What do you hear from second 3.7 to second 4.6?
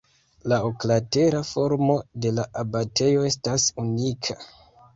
unika.